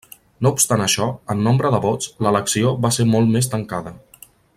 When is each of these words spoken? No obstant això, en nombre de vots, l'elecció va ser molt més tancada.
No 0.45 0.51
obstant 0.55 0.83
això, 0.85 1.05
en 1.33 1.43
nombre 1.47 1.71
de 1.75 1.81
vots, 1.85 2.09
l'elecció 2.27 2.73
va 2.87 2.93
ser 2.97 3.07
molt 3.15 3.35
més 3.37 3.51
tancada. 3.57 3.95